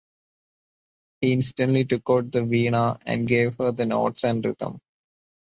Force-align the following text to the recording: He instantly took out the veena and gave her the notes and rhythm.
He 1.19 1.31
instantly 1.31 1.85
took 1.85 2.01
out 2.09 2.31
the 2.31 2.39
veena 2.39 2.97
and 3.05 3.27
gave 3.27 3.55
her 3.59 3.71
the 3.71 3.85
notes 3.85 4.23
and 4.23 4.43
rhythm. 4.43 4.79